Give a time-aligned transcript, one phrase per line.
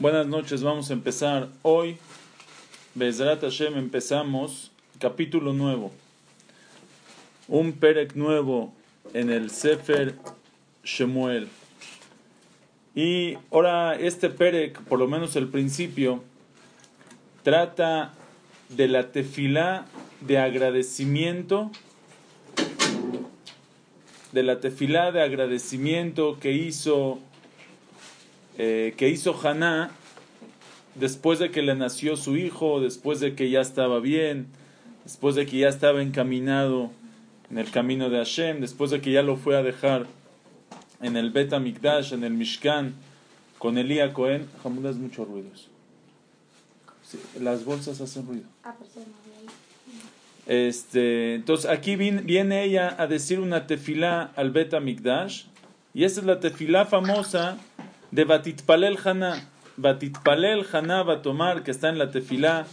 [0.00, 1.96] Buenas noches, vamos a empezar hoy.
[2.94, 5.90] Bezrat Hashem empezamos capítulo nuevo.
[7.48, 8.72] Un Perek nuevo
[9.12, 10.14] en el Sefer
[10.84, 11.48] Shemuel.
[12.94, 16.22] Y ahora este Perek, por lo menos el principio,
[17.42, 18.14] trata
[18.68, 19.84] de la tefilá
[20.20, 21.72] de agradecimiento
[24.30, 27.18] de la tefilá de agradecimiento que hizo
[28.58, 29.90] eh, que hizo Haná
[30.96, 34.48] después de que le nació su hijo, después de que ya estaba bien,
[35.04, 36.90] después de que ya estaba encaminado
[37.50, 40.06] en el camino de Hashem, después de que ya lo fue a dejar
[41.00, 42.94] en el Bet Mikdash, en el Mishkan,
[43.58, 44.48] con Elías Cohen.
[44.64, 45.68] Hamudas mucho ruidos.
[47.04, 48.44] Sí, las bolsas hacen ruido.
[50.46, 55.44] Este, entonces aquí viene, viene, ella a decir una tefilá al Bet Mikdash,
[55.94, 57.58] y esa es la tefilá famosa
[58.10, 59.48] de Batitpalel Haná.
[59.76, 62.66] Batitpalel Haná va a tomar, que está en la tefilá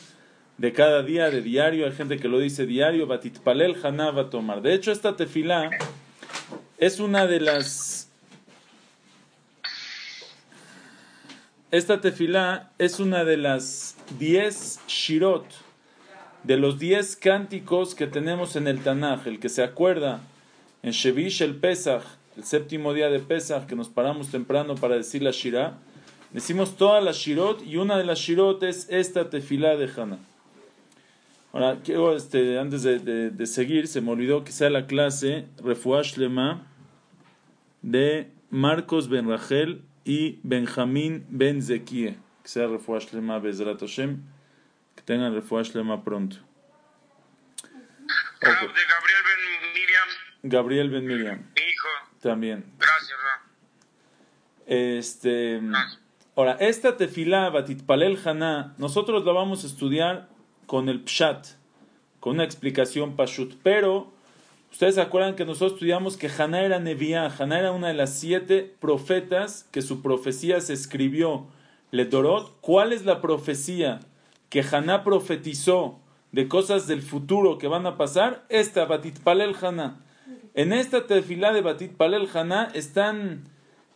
[0.57, 1.85] de cada día, de diario.
[1.85, 3.07] Hay gente que lo dice diario.
[3.07, 4.61] Batitpalel Haná va a tomar.
[4.61, 5.69] De hecho, esta tefilá
[6.77, 8.09] es una de las.
[11.71, 15.45] Esta tefilá es una de las diez shirot,
[16.43, 19.27] de los diez cánticos que tenemos en el Tanaj.
[19.27, 20.21] El que se acuerda
[20.83, 22.03] en Shevish el Pesach,
[22.37, 25.77] el séptimo día de Pesach, que nos paramos temprano para decir la Shirah,
[26.31, 30.19] decimos todas las Shirot y una de las Shirot es esta tefilá de Hana.
[31.53, 36.67] Ahora, quiero, este, antes de, seguir, se me olvidó que sea la clase Refuash Lema
[37.81, 42.17] de Marcos Ben Rachel y Benjamín Ben Zekie.
[42.43, 44.21] Que sea Refuash Lema Bezrat Hashem.
[44.95, 46.35] Que tengan Refuash Lema pronto.
[48.35, 48.51] Okay.
[48.51, 50.09] De Gabriel Ben Miriam.
[50.43, 51.55] Gabriel Ben Miriam.
[52.25, 52.65] También.
[52.79, 53.51] Gracias, Ra.
[54.65, 55.61] Este,
[56.35, 60.27] ahora, esta tefilá, Batitpalel Haná, nosotros la vamos a estudiar
[60.65, 61.45] con el Pshat,
[62.19, 63.53] con una explicación Pashut.
[63.61, 64.11] Pero,
[64.71, 68.15] ustedes se acuerdan que nosotros estudiamos que Haná era Neviá, Haná era una de las
[68.15, 71.45] siete profetas que su profecía se escribió.
[71.91, 73.99] Ledorot, ¿cuál es la profecía
[74.49, 75.99] que Haná profetizó
[76.31, 78.45] de cosas del futuro que van a pasar?
[78.49, 80.04] Esta, Batitpalel Haná.
[80.55, 83.43] En esta tefilá de Batit Palel Haná están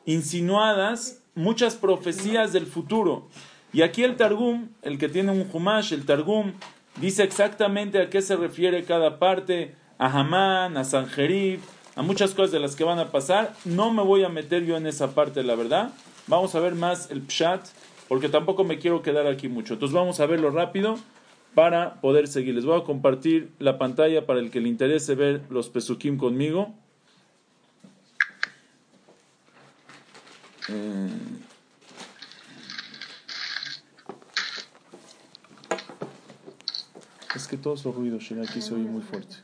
[0.05, 3.29] insinuadas muchas profecías del futuro.
[3.71, 6.51] Y aquí el Targum, el que tiene un Humash, el Targum,
[6.99, 11.61] dice exactamente a qué se refiere cada parte, a Hamán, a Sanjerib,
[11.95, 13.53] a muchas cosas de las que van a pasar.
[13.63, 15.91] No me voy a meter yo en esa parte, la verdad.
[16.27, 17.69] Vamos a ver más el Pshat,
[18.09, 19.75] porque tampoco me quiero quedar aquí mucho.
[19.75, 20.99] Entonces vamos a verlo rápido
[21.55, 22.55] para poder seguir.
[22.55, 26.73] Les voy a compartir la pantalla para el que le interese ver los Pesukim conmigo.
[30.69, 31.09] Eh,
[37.35, 39.35] es que todos los ruidos, Shira, aquí se oye muy fuerte.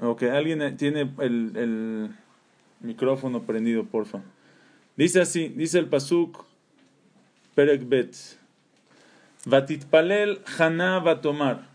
[0.00, 2.16] Ok, alguien tiene el, el
[2.80, 4.22] micrófono prendido, porfa.
[4.98, 6.44] Dice así, dice el pasuk
[7.54, 8.16] Perek Bet.
[9.44, 11.68] Vatitpalel Haná va tomar.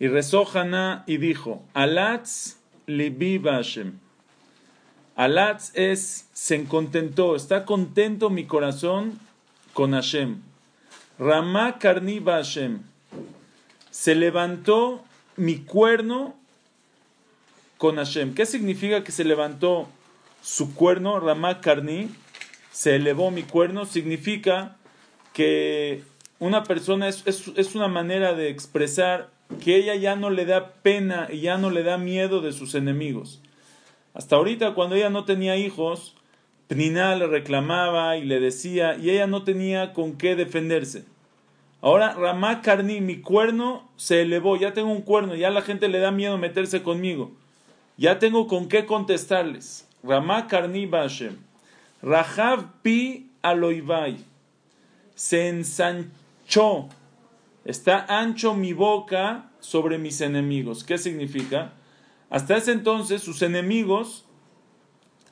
[0.00, 3.98] Y rezó Haná y dijo, Alatz libi Hashem.
[5.16, 9.20] Alatz es, se contentó, está contento mi corazón
[9.74, 10.40] con Hashem.
[11.18, 12.80] Ramá karni Hashem.
[13.90, 15.04] Se levantó
[15.36, 16.34] mi cuerno
[17.76, 18.34] con Hashem.
[18.34, 19.88] ¿Qué significa que se levantó
[20.44, 22.10] su cuerno, Ramá Karni,
[22.70, 24.76] se elevó mi cuerno, significa
[25.32, 26.02] que
[26.38, 29.30] una persona es, es, una manera de expresar
[29.64, 32.74] que ella ya no le da pena y ya no le da miedo de sus
[32.74, 33.40] enemigos.
[34.12, 36.14] Hasta ahorita, cuando ella no tenía hijos,
[36.66, 41.06] Pnina le reclamaba y le decía, y ella no tenía con qué defenderse.
[41.80, 46.00] Ahora, Ramá Karni, mi cuerno se elevó, ya tengo un cuerno, ya la gente le
[46.00, 47.32] da miedo meterse conmigo.
[47.96, 49.88] Ya tengo con qué contestarles.
[50.04, 51.36] Ramá Karni Bashem.
[52.02, 54.18] Rahav Pi Aloivai.
[55.14, 56.88] Se ensanchó.
[57.64, 60.84] Está ancho mi boca sobre mis enemigos.
[60.84, 61.72] ¿Qué significa?
[62.28, 64.26] Hasta ese entonces sus enemigos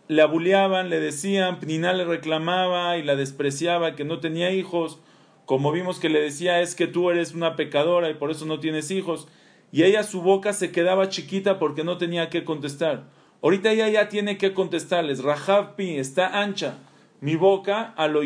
[0.08, 4.98] le abuleaban, le decían, Pnina le reclamaba y la despreciaba, que no tenía hijos.
[5.44, 8.60] Como vimos que le decía, es que tú eres una pecadora y por eso no
[8.60, 9.28] tienes hijos.
[9.70, 13.04] Y ella su boca se quedaba chiquita porque no tenía que contestar.
[13.42, 15.22] Ahorita ella ya tiene que contestarles.
[15.22, 16.78] Rahav Pi está ancha.
[17.20, 18.20] Mi boca a lo.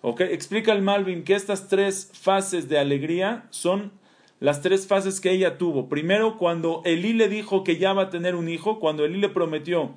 [0.00, 0.20] ¿Ok?
[0.22, 3.92] Explica el Malvin que estas tres fases de alegría son
[4.40, 5.88] las tres fases que ella tuvo.
[5.88, 9.28] Primero, cuando Elí le dijo que ya va a tener un hijo, cuando Elí le
[9.28, 9.94] prometió,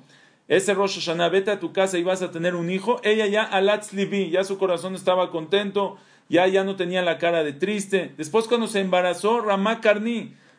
[0.48, 3.44] ese Rosh Hashanah, vete a tu casa y vas a tener un hijo, ella ya
[3.44, 5.96] alatz libi, ya su corazón estaba contento,
[6.28, 8.12] ya, ya no tenía la cara de triste.
[8.16, 9.80] Después cuando se embarazó, Ramá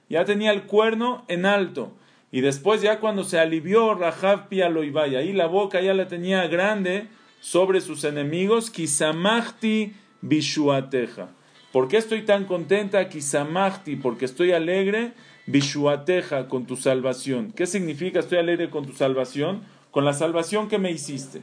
[0.10, 1.92] ya tenía el cuerno en alto.
[2.32, 7.08] Y después ya cuando se alivió, Rahav Pialoibay, ahí la boca ya la tenía grande
[7.42, 11.30] sobre sus enemigos, Kisamachti Bishuateja.
[11.74, 13.10] ¿Por qué estoy tan contenta?
[13.10, 15.12] Kisamachti, porque estoy alegre,
[15.46, 17.52] Bishuateja, con tu salvación.
[17.52, 19.64] ¿Qué significa estoy alegre con tu salvación?
[19.90, 21.42] Con la salvación que me hiciste.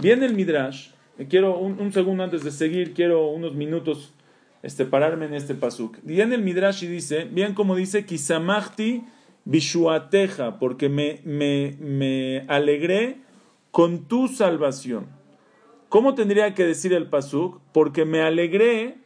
[0.00, 0.88] Viene el Midrash,
[1.28, 4.12] quiero un, segundo antes de seguir, quiero unos minutos
[4.62, 5.98] este, pararme en este pasuk.
[6.02, 9.04] Viene el Midrash y dice, bien como dice, Kisamachti
[9.44, 13.18] Bishuateja, porque me, me, me alegré
[13.70, 15.06] con tu salvación.
[15.88, 17.60] ¿Cómo tendría que decir el pasuk?
[17.72, 18.96] Porque me alegré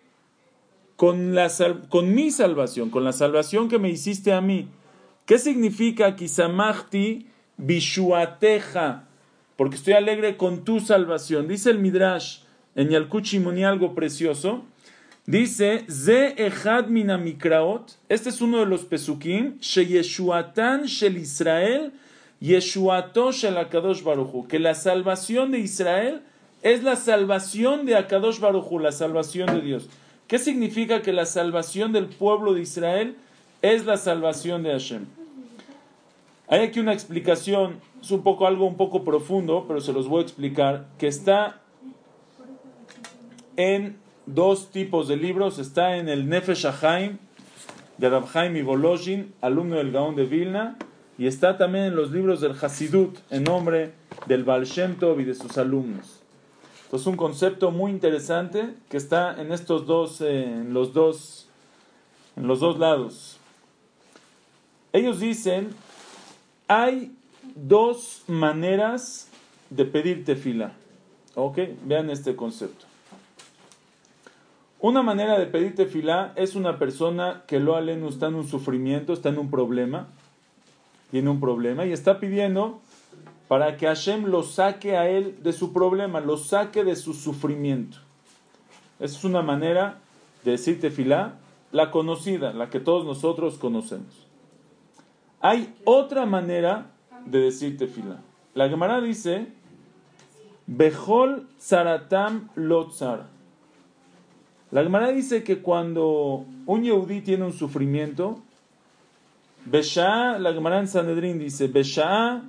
[0.96, 1.50] con, la,
[1.88, 4.69] con mi salvación, con la salvación que me hiciste a mí.
[5.26, 9.08] ¿Qué significa kisamachti bishuateja?
[9.56, 11.46] Porque estoy alegre con tu salvación.
[11.46, 12.40] Dice el Midrash
[12.75, 14.64] en Yalkuchimoni algo precioso.
[15.29, 17.99] Dice, Ze echad minamikraot.
[18.09, 19.59] Este es uno de los pesukim.
[19.61, 21.93] Sheyeshuatan shel Israel
[22.41, 26.23] Yeshuato Shel Akadosh Baruchu, que la salvación de Israel
[26.63, 29.89] es la salvación de Akadosh Baruchu, la salvación de Dios.
[30.29, 33.17] ¿Qué significa que la salvación del pueblo de Israel
[33.61, 35.07] es la salvación de Hashem?
[36.49, 40.21] Hay aquí una explicación, es un poco algo un poco profundo, pero se los voy
[40.21, 41.61] a explicar, que está
[43.57, 43.97] en
[44.35, 47.19] dos tipos de libros, está en el Nefesh Haim
[47.99, 50.77] de Rabhaim y Volozhin, alumno del Gaón de Vilna,
[51.19, 53.93] y está también en los libros del Hasidut en nombre
[54.27, 54.69] del Baal
[55.01, 56.21] Tov y de sus alumnos.
[56.93, 61.49] Es un concepto muy interesante que está en estos dos, eh, en los dos,
[62.37, 63.39] los dos lados.
[64.93, 65.71] Ellos dicen,
[66.69, 67.13] hay
[67.55, 69.29] dos maneras
[69.71, 70.73] de pedir tefila.
[71.35, 71.59] ¿Ok?
[71.85, 72.88] Vean este concepto.
[74.81, 79.13] Una manera de pedir tefila es una persona que lo aleno está en un sufrimiento,
[79.13, 80.07] está en un problema,
[81.11, 82.81] tiene un problema y está pidiendo
[83.49, 87.99] para que Hashem lo saque a él de su problema, lo saque de su sufrimiento.
[89.01, 89.99] Esa es una manera
[90.45, 91.35] de decir tefilá,
[91.73, 94.27] la conocida, la que todos nosotros conocemos.
[95.41, 96.91] Hay otra manera
[97.27, 98.21] de decir tefilá.
[98.55, 99.49] La Gemara dice,
[100.67, 103.38] Behol Zaratam Lotzar.
[104.70, 108.41] La Gemara dice que cuando un Yehudí tiene un sufrimiento,
[109.65, 112.43] Besha, la Gemara en Sanedrín dice, Besha,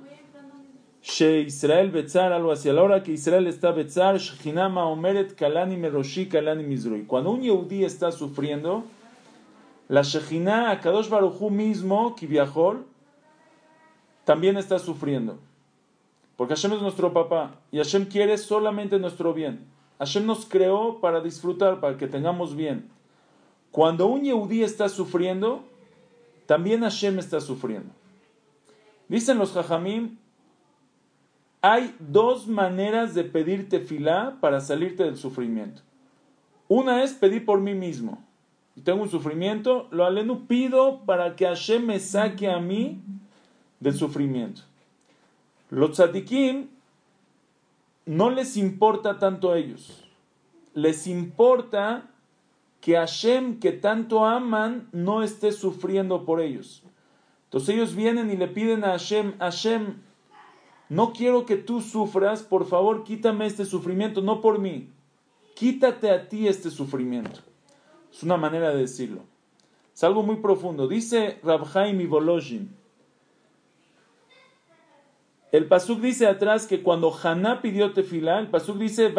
[1.02, 5.76] She Israel Betzar, algo así, a la hora que Israel está Betzar, Shechinama Omeret Kalani
[5.78, 7.04] Meroshi Kalani Mizrui.
[7.06, 8.84] Cuando un Yehudí está sufriendo,
[9.88, 12.84] la Shechina, Akadosh Baruchu mismo, Kiviahol,
[14.24, 15.38] también está sufriendo.
[16.36, 19.66] Porque Hashem es nuestro papá y Hashem quiere solamente nuestro bien.
[20.00, 22.88] Hashem nos creó para disfrutar, para que tengamos bien.
[23.70, 25.62] Cuando un Yehudí está sufriendo,
[26.46, 27.90] también Hashem está sufriendo.
[29.08, 30.16] Dicen los Jajamim,
[31.60, 35.82] hay dos maneras de pedir tefilá para salirte del sufrimiento.
[36.66, 38.24] Una es pedir por mí mismo.
[38.74, 43.02] Si tengo un sufrimiento, lo aleno pido para que Hashem me saque a mí
[43.80, 44.62] del sufrimiento.
[45.68, 46.68] Los tzadikim
[48.06, 50.04] no les importa tanto a ellos.
[50.74, 52.10] Les importa
[52.80, 56.82] que Hashem, que tanto aman, no esté sufriendo por ellos.
[57.44, 59.96] Entonces ellos vienen y le piden a Hashem, Hashem,
[60.88, 64.88] no quiero que tú sufras, por favor quítame este sufrimiento, no por mí,
[65.54, 67.40] quítate a ti este sufrimiento.
[68.12, 69.22] Es una manera de decirlo.
[69.94, 70.88] Es algo muy profundo.
[70.88, 72.00] Dice Rabhaim
[75.52, 79.12] el Pasuk dice atrás que cuando Haná pidió tefilá, el Pasuk dice,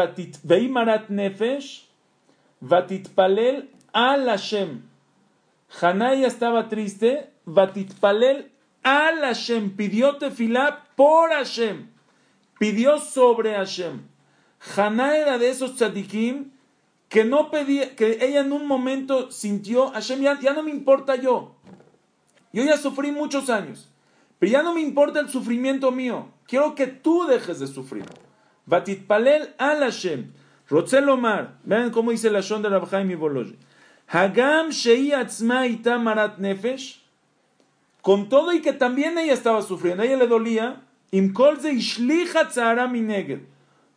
[0.43, 1.87] Veimarat nefesh,
[2.61, 4.83] Vatitpalel al Hashem.
[5.81, 7.31] Hanaya estaba triste.
[7.45, 8.51] Vatitpalel
[8.83, 9.75] al Hashem.
[9.75, 11.89] Pidió tefilá por Hashem.
[12.59, 14.03] Pidió sobre Hashem.
[14.75, 16.51] Haná era de esos tzadikim
[17.09, 21.17] que no pedía, que ella en un momento sintió, Hashem, ya, ya no me importa
[21.17, 21.55] yo.
[22.53, 23.90] Yo ya sufrí muchos años.
[24.41, 26.29] Pero ya no me importa el sufrimiento mío.
[26.47, 28.05] Quiero que tú dejes de sufrir.
[28.65, 30.31] Vatitpalel al Hashem.
[30.67, 33.55] Rotzelomar, vean cómo dice la Shon de Rabhaim y Boloji.
[34.07, 35.65] Hagam Shei Atzma
[35.99, 37.03] Marat Nefesh,
[38.01, 40.81] con todo y que también ella estaba sufriendo, a ella le dolía,
[41.11, 43.41] Imkolze Ishlicha Tzara Mineged.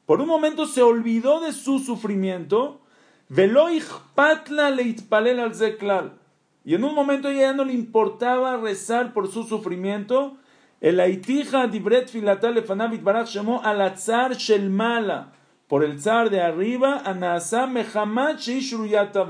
[0.04, 2.82] Por un momento se olvidó de su sufrimiento,
[3.30, 3.68] Velo
[4.14, 6.18] Patla Leitpalel al Zeklal.
[6.64, 10.38] Y en un momento ella ya no le importaba rezar por su sufrimiento.
[10.80, 15.32] El Aitija Dibret Filatal Lefanavit Barak llamó al Azar Shelmala.
[15.68, 19.26] Por el zar de arriba, Anasa Mehamat Sheishruyata.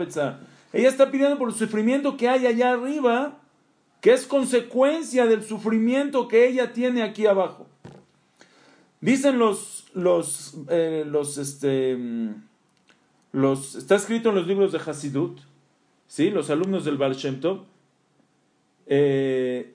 [0.73, 3.39] Ella está pidiendo por el sufrimiento que hay allá arriba,
[4.01, 7.67] que es consecuencia del sufrimiento que ella tiene aquí abajo.
[9.01, 11.97] Dicen los, los, eh, los, este,
[13.33, 15.39] los, está escrito en los libros de Hasidut,
[16.07, 16.31] ¿sí?
[16.31, 17.17] los alumnos del Baal
[18.87, 19.75] eh,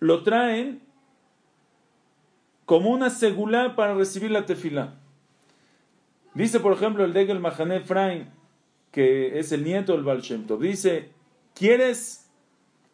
[0.00, 0.80] lo traen
[2.64, 4.94] como una segula para recibir la tefila.
[6.34, 8.26] Dice, por ejemplo, el Degel Mahané Efraim,
[8.90, 10.22] que es el nieto del Baal
[10.60, 11.10] dice,
[11.54, 12.30] ¿quieres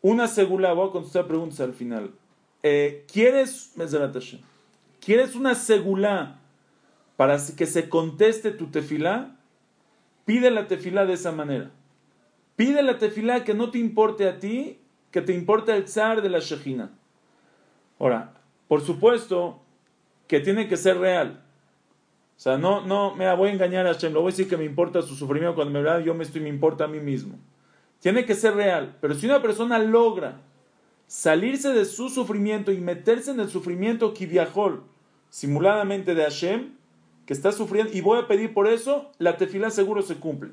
[0.03, 0.73] una segula?
[0.73, 2.11] Voy a contestar preguntas al final.
[2.63, 3.73] Eh, ¿Quieres,
[5.05, 6.41] ¿Quieres una segula
[7.17, 9.37] para que se conteste tu tefilá?
[10.25, 11.71] Pide la tefilá de esa manera.
[12.59, 14.81] Pide la tefilá que no te importe a ti,
[15.13, 16.91] que te importe el zar de la Shejina.
[18.01, 18.35] Ahora,
[18.67, 19.61] por supuesto
[20.27, 21.41] que tiene que ser real.
[22.37, 24.57] O sea, no, no, me voy a engañar a Hashem, lo voy a decir que
[24.57, 27.39] me importa su sufrimiento cuando me verdad yo me estoy, me importa a mí mismo.
[28.01, 28.97] Tiene que ser real.
[29.01, 30.41] Pero si una persona logra
[31.07, 34.83] salirse de su sufrimiento y meterse en el sufrimiento kiviajol,
[35.31, 36.73] simuladamente de Hashem,
[37.25, 40.51] que está sufriendo, y voy a pedir por eso, la tefilá seguro se cumple.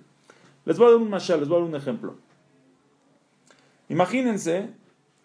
[0.65, 2.15] Les voy a dar un mashal, les voy a dar un ejemplo.
[3.88, 4.69] Imagínense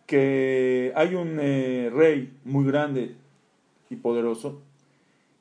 [0.06, 3.16] que hay un eh, rey muy grande
[3.88, 4.60] y poderoso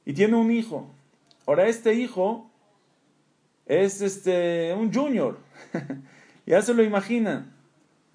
[0.05, 0.89] y tiene un hijo.
[1.45, 2.49] Ahora este hijo
[3.65, 5.37] es este un junior.
[6.45, 7.53] ya se lo imaginan.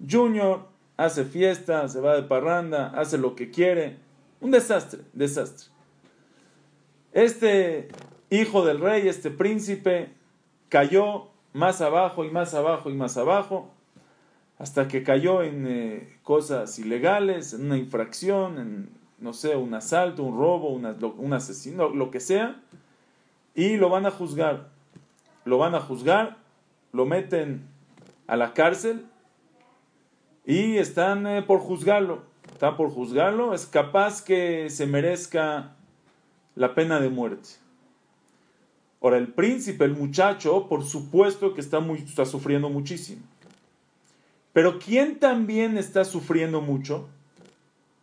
[0.09, 3.97] Junior hace fiesta, se va de parranda, hace lo que quiere.
[4.41, 5.67] Un desastre, desastre.
[7.13, 7.87] Este
[8.29, 10.09] hijo del rey, este príncipe,
[10.67, 13.71] cayó más abajo y más abajo y más abajo,
[14.59, 20.23] hasta que cayó en eh, cosas ilegales, en una infracción, en, no sé, un asalto,
[20.23, 22.61] un robo, un asesino, lo que sea,
[23.53, 24.67] y lo van a juzgar.
[25.45, 26.35] Lo van a juzgar,
[26.91, 27.65] lo meten
[28.27, 29.05] a la cárcel
[30.45, 32.23] y están eh, por juzgarlo.
[32.51, 35.77] Están por juzgarlo, es capaz que se merezca
[36.55, 37.64] la pena de muerte.
[39.05, 43.21] Ahora, el príncipe, el muchacho, por supuesto que está, muy, está sufriendo muchísimo.
[44.51, 47.07] Pero ¿quién también está sufriendo mucho?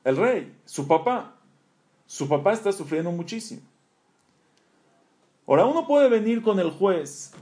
[0.04, 1.34] El rey, su papá.
[2.06, 3.62] Su papá está sufriendo muchísimo.
[5.44, 7.32] Ahora, uno puede venir con el juez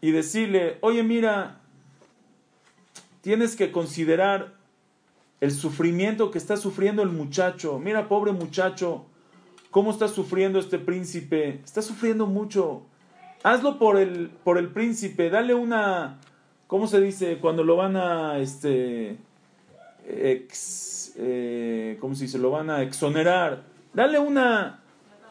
[0.00, 1.60] y decirle, oye, mira,
[3.20, 4.54] tienes que considerar
[5.42, 7.78] el sufrimiento que está sufriendo el muchacho.
[7.78, 9.04] Mira, pobre muchacho,
[9.70, 11.60] ¿Cómo está sufriendo este príncipe?
[11.64, 12.82] Está sufriendo mucho.
[13.42, 15.30] Hazlo por el, por el príncipe.
[15.30, 16.18] Dale una.
[16.66, 17.38] ¿Cómo se dice?
[17.38, 18.38] Cuando lo van a.
[18.38, 19.18] Este.
[20.08, 22.38] Ex, eh, ¿Cómo se dice?
[22.38, 23.64] Lo van a exonerar.
[23.92, 24.80] Dale una.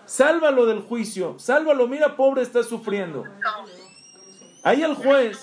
[0.06, 1.40] Sálvalo del juicio.
[1.40, 1.88] Sálvalo.
[1.88, 3.24] Mira, pobre, está sufriendo.
[4.64, 5.42] Ahí el juez.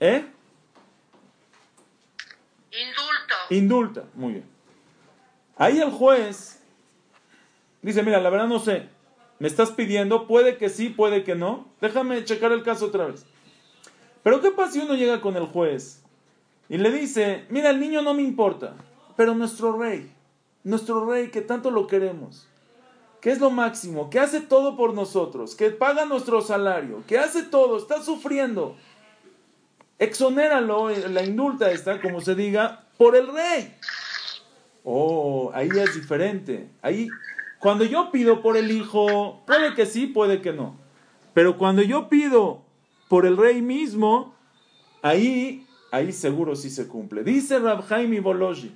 [0.00, 0.26] ¿Eh?
[2.70, 3.34] Indulto.
[3.50, 4.04] Indulta.
[4.14, 4.44] Muy bien.
[5.56, 6.60] Ahí el juez
[7.84, 8.88] Dice, mira, la verdad no sé.
[9.38, 11.68] Me estás pidiendo, puede que sí, puede que no.
[11.82, 13.26] Déjame checar el caso otra vez.
[14.22, 16.02] Pero ¿qué pasa si uno llega con el juez
[16.70, 18.74] y le dice, mira, el niño no me importa,
[19.16, 20.10] pero nuestro rey,
[20.62, 22.48] nuestro rey que tanto lo queremos,
[23.20, 27.42] que es lo máximo, que hace todo por nosotros, que paga nuestro salario, que hace
[27.42, 28.76] todo, está sufriendo.
[29.98, 33.76] Exonéralo, la indulta está, como se diga, por el rey.
[34.84, 36.70] Oh, ahí es diferente.
[36.80, 37.08] Ahí
[37.64, 40.76] cuando yo pido por el hijo, puede que sí, puede que no.
[41.32, 42.60] Pero cuando yo pido
[43.08, 44.34] por el rey mismo,
[45.00, 47.24] ahí, ahí seguro sí se cumple.
[47.24, 48.70] Dice Rab Jaime Boloji,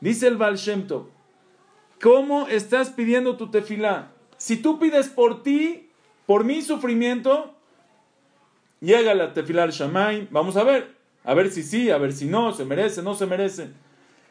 [0.00, 1.06] dice el Baal Shem Tov,
[2.00, 4.12] ¿cómo estás pidiendo tu tefilá?
[4.36, 5.90] Si tú pides por ti,
[6.24, 7.52] por mi sufrimiento,
[8.78, 10.94] llega la tefilá al Shamaim, vamos a ver,
[11.24, 13.70] a ver si sí, a ver si no, se merece, no se merece.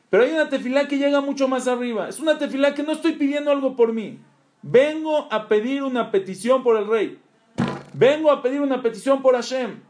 [0.09, 2.07] Pero hay una tefilá que llega mucho más arriba.
[2.07, 4.19] Es una tefilá que no estoy pidiendo algo por mí.
[4.61, 7.19] Vengo a pedir una petición por el rey.
[7.93, 9.81] Vengo a pedir una petición por Hashem.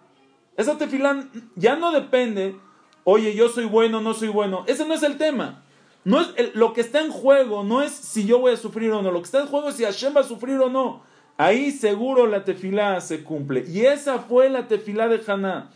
[0.58, 2.56] Esa tefilá ya no depende,
[3.04, 4.64] oye, yo soy bueno, no soy bueno.
[4.68, 5.64] Ese no es el tema.
[6.06, 9.02] No es lo que está en juego no es si yo voy a sufrir o
[9.02, 9.12] no.
[9.12, 11.04] Lo que está en juego es si Hashem va a sufrir o no.
[11.38, 13.66] Ahí seguro la tefilá se cumple.
[13.68, 15.72] Y esa fue la tefilá de Haná.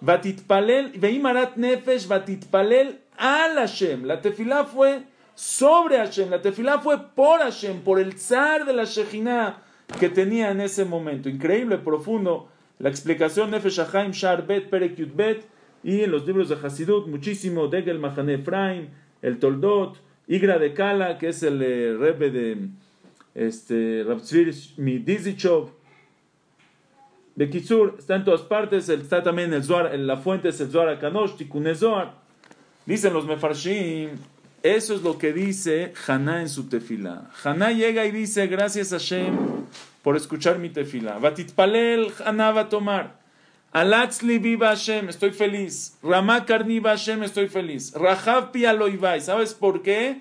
[0.00, 4.04] Batitpalel, veimarat nefesh, batitpalel al Hashem.
[4.04, 5.02] La tefilá fue
[5.34, 6.30] sobre Hashem.
[6.30, 9.62] La tefilá fue por Hashem, por el zar de la Shejinah
[9.98, 11.28] que tenía en ese momento.
[11.28, 12.48] Increíble, profundo.
[12.78, 15.44] La explicación Nefesh Achaim Shar Bet Perek Bet
[15.82, 18.88] y en los libros de Hasidut muchísimo, Degel Mahane Efraim,
[19.20, 22.68] el Toldot, Igra de Kala, que es el eh, rebe de
[23.34, 25.70] este, Rabzvir Midizichov.
[27.34, 30.88] De Kitsur está en todas partes, está también el Zohar, la fuente es el Zohar
[30.88, 31.32] Akanosh,
[31.74, 32.21] Zohar.
[32.84, 34.10] Dicen los Mefarshim,
[34.62, 37.30] eso es lo que dice Haná en su tefila.
[37.44, 39.36] Haná llega y dice, gracias a Hashem
[40.02, 41.18] por escuchar mi tefila.
[41.18, 43.20] Batitpalel Haná va a tomar.
[43.72, 45.96] Alatzli viva Hashem, estoy feliz.
[46.02, 47.92] Ramá Karni Hashem, estoy feliz.
[47.94, 50.20] Rahav Pialoivai, ¿sabes por qué?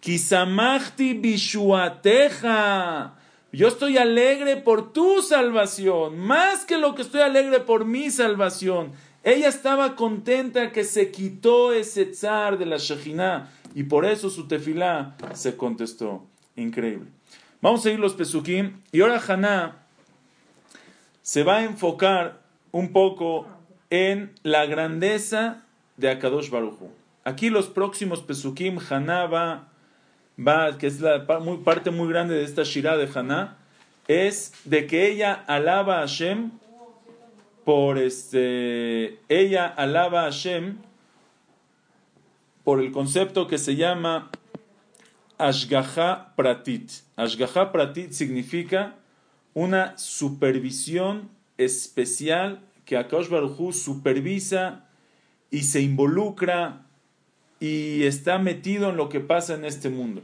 [0.00, 3.14] Kisamachti Bishuateja.
[3.52, 8.92] Yo estoy alegre por tu salvación, más que lo que estoy alegre por mi salvación.
[9.28, 14.48] Ella estaba contenta que se quitó ese zar de la Shejina y por eso su
[14.48, 16.24] tefilá se contestó.
[16.56, 17.10] Increíble.
[17.60, 19.84] Vamos a seguir los pesukim y ahora Haná
[21.20, 22.40] se va a enfocar
[22.72, 23.46] un poco
[23.90, 25.62] en la grandeza
[25.98, 26.88] de Akadosh Baruchu.
[27.24, 29.68] Aquí los próximos pesukim Haná va
[30.38, 33.58] va, que es la parte muy grande de esta Shirah de Haná,
[34.06, 36.50] es de que ella alaba a Hashem
[37.68, 40.78] por este, ella alaba a Hashem
[42.64, 44.30] por el concepto que se llama
[45.36, 46.90] Ashgaha Pratit.
[47.16, 48.96] Ashgaha Pratit significa
[49.52, 54.86] una supervisión especial que Akash Baruj supervisa
[55.50, 56.86] y se involucra
[57.60, 60.22] y está metido en lo que pasa en este mundo.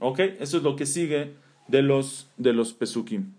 [0.00, 0.18] ¿Ok?
[0.38, 1.32] Eso es lo que sigue
[1.66, 3.32] de los, de los pesukim.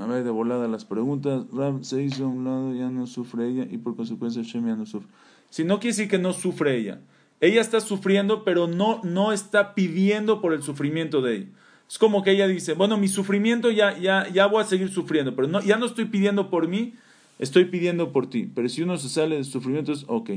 [0.00, 1.44] A ver, de volada las preguntas.
[1.52, 4.86] Rab se hizo a un lado, ya no sufre ella y por consecuencia Shem no
[4.86, 5.08] sufre.
[5.50, 7.00] Si no quiere decir que no sufre ella.
[7.40, 11.46] Ella está sufriendo, pero no, no está pidiendo por el sufrimiento de ella.
[11.88, 15.34] Es como que ella dice, bueno, mi sufrimiento ya, ya, ya voy a seguir sufriendo,
[15.34, 16.94] pero no, ya no estoy pidiendo por mí,
[17.38, 18.48] estoy pidiendo por ti.
[18.54, 20.30] Pero si uno se sale del sufrimiento, es ok.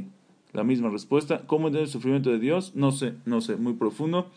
[0.51, 1.43] La misma respuesta.
[1.47, 2.73] ¿Cómo es el sufrimiento de Dios?
[2.75, 4.29] No sé, no sé, muy profundo.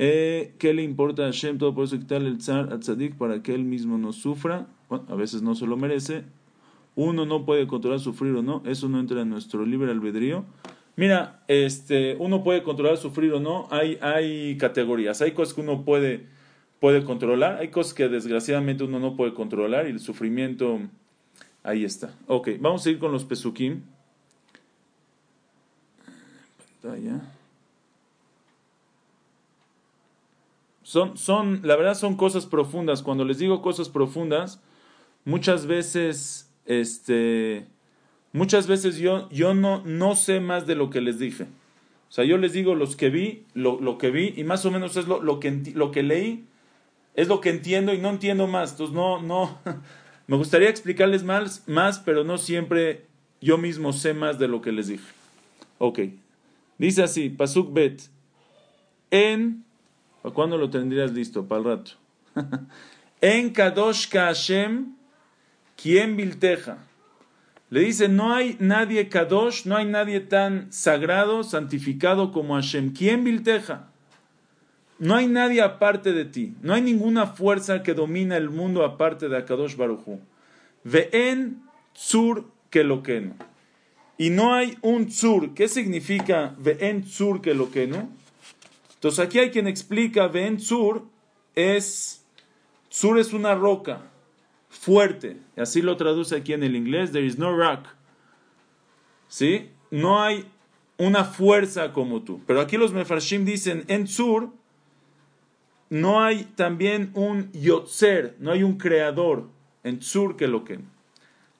[0.00, 1.58] Eh, ¿Qué le importa a Hashem?
[1.58, 4.68] Todo por eso quitarle el zar al tzadik para que él mismo no sufra.
[4.88, 6.22] Bueno, a veces no se lo merece.
[6.94, 8.62] Uno no puede controlar sufrir o no.
[8.64, 10.44] Eso no entra en nuestro libre albedrío.
[10.94, 13.66] Mira, este, uno puede controlar sufrir o no.
[13.72, 15.20] Hay, hay categorías.
[15.20, 16.26] Hay cosas que uno puede,
[16.78, 17.56] puede controlar.
[17.56, 19.88] Hay cosas que desgraciadamente uno no puede controlar.
[19.88, 20.78] Y el sufrimiento,
[21.64, 22.14] ahí está.
[22.28, 23.82] Ok, vamos a ir con los pesukim.
[30.88, 33.02] Son, son, la verdad son cosas profundas.
[33.02, 34.62] Cuando les digo cosas profundas,
[35.26, 37.66] muchas veces, este,
[38.32, 41.44] muchas veces yo, yo no, no sé más de lo que les dije.
[41.44, 44.70] O sea, yo les digo los que vi, lo, lo que vi, y más o
[44.70, 46.46] menos es lo, lo, que, lo que leí,
[47.12, 48.70] es lo que entiendo y no entiendo más.
[48.70, 49.58] Entonces, no, no,
[50.26, 53.04] me gustaría explicarles más, más, pero no siempre
[53.42, 55.04] yo mismo sé más de lo que les dije.
[55.76, 55.98] Ok,
[56.78, 58.00] Dice así, Pasuk Bet,
[59.10, 59.64] en,
[60.28, 61.46] ¿para cuándo lo tendrías listo?
[61.46, 61.92] Para el rato.
[63.22, 64.94] en Kadosh Hashem,
[65.80, 66.78] quien Bilteja.
[67.70, 72.92] Le dice, no hay nadie Kadosh, no hay nadie tan sagrado, santificado como Hashem.
[72.92, 73.88] ¿Quién Bilteja?
[74.98, 76.54] No hay nadie aparte de ti.
[76.60, 80.20] No hay ninguna fuerza que domina el mundo aparte de Akadosh Baruchu.
[80.84, 81.62] en
[81.94, 83.34] Tzur Kelokenu
[84.18, 85.54] y no hay un tzur.
[85.54, 88.10] ¿Qué significa ve'en tzur que lo que no?
[88.98, 91.04] Entonces aquí hay quien explica ve'en tzur
[91.54, 92.24] es,
[92.90, 94.02] tzur es una roca
[94.68, 95.36] fuerte.
[95.56, 97.86] Así lo traduce aquí en el inglés, there is no rock.
[99.28, 99.70] ¿Sí?
[99.92, 100.46] No hay
[100.96, 102.40] una fuerza como tú.
[102.46, 104.50] Pero aquí los mefarshim dicen en tzur
[105.90, 109.48] no hay también un yotzer, no hay un creador
[109.84, 110.80] en tzur que lo que.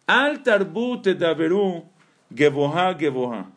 [0.06, 1.84] Al tarbut daveru
[2.34, 3.50] Geboha, Geboha.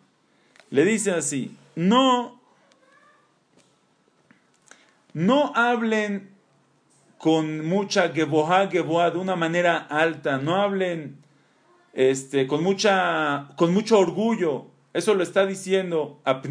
[0.70, 2.41] Le dice así, no,
[5.14, 6.32] no hablen
[7.18, 11.18] con mucha Geboha, Geboha, de una manera alta, no hablen
[11.94, 14.68] este, con, mucha, con mucho orgullo.
[14.94, 16.42] Eso lo está diciendo a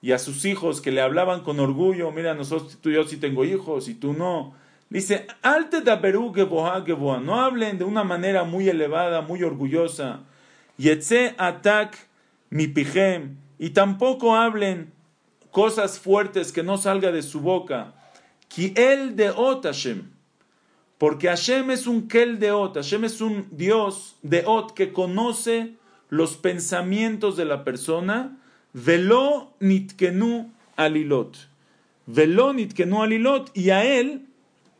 [0.00, 2.10] y a sus hijos que le hablaban con orgullo.
[2.10, 4.54] Mira, nosotros, tú y yo sí tengo hijos y tú no.
[4.90, 7.20] Dice, alte da Perú, Geboha, Geboha.
[7.20, 10.20] No hablen de una manera muy elevada, muy orgullosa.
[10.76, 11.96] Yetze atak
[12.50, 14.92] mi pijem, y tampoco hablen
[15.52, 17.94] cosas fuertes que no salga de su boca.
[18.48, 19.64] Ki el de ot
[21.02, 25.72] porque Hashem es un kel de ot, Hashem es un Dios de ot que conoce
[26.10, 28.38] los pensamientos de la persona.
[28.72, 31.48] Velo nitkenu alilot.
[32.06, 34.28] Velo nitkenu alilot, y a él,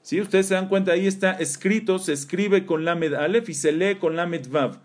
[0.02, 3.72] si ustedes se dan cuenta, ahí está escrito, se escribe con lamed alef y se
[3.72, 4.78] lee con lamed vav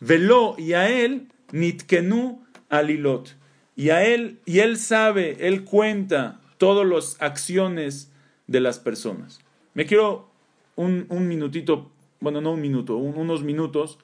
[0.00, 3.36] Veló y a él nitkenu alilot.
[3.80, 8.12] Y a él, y él sabe, él cuenta todas las acciones
[8.46, 9.40] de las personas.
[9.72, 10.28] Me quiero
[10.76, 11.90] un, un minutito,
[12.20, 13.98] bueno, no un minuto, unos minutos,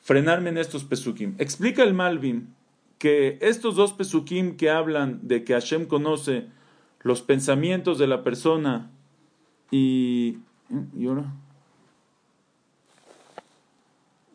[0.00, 1.34] frenarme en estos pesukim.
[1.36, 2.54] Explica el Malvin
[2.96, 6.46] que estos dos pesukim que hablan de que Hashem conoce
[7.02, 8.90] los pensamientos de la persona
[9.70, 10.38] y...
[10.96, 11.30] ¿Y ahora?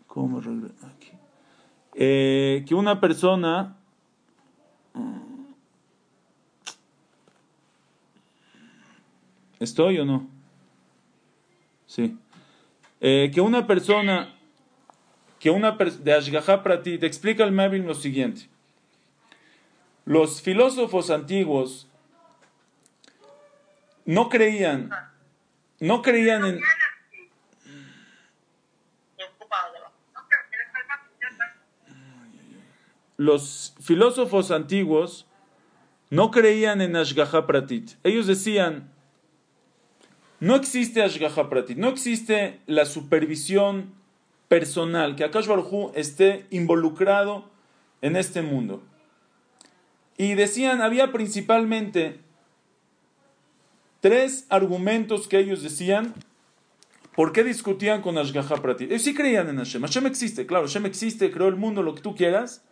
[0.05, 1.09] ¿Cómo aquí?
[1.95, 3.79] Eh, que una persona...
[9.59, 10.27] ¿Estoy o no?
[11.87, 12.17] Sí.
[13.01, 14.33] Eh, que una persona,
[15.39, 18.49] que una de Ashgaha Pratit, explica el Mavin lo siguiente.
[20.05, 21.87] Los filósofos antiguos
[24.05, 24.91] no creían,
[25.79, 26.61] no creían en...
[33.17, 35.25] Los filósofos antiguos
[36.09, 37.91] no creían en Ashgaha Pratit.
[38.03, 38.91] Ellos decían,
[40.39, 43.93] no existe Ashgaha Pratit, no existe la supervisión
[44.47, 47.49] personal, que Akash Baruj esté involucrado
[48.01, 48.83] en este mundo.
[50.17, 52.19] Y decían, había principalmente
[54.01, 56.13] tres argumentos que ellos decían
[57.15, 58.91] por qué discutían con Ashgaha Pratit.
[58.91, 59.81] Ellos sí creían en Hashem.
[59.81, 62.63] Hashem existe, claro, Hashem existe, creó el mundo, lo que tú quieras,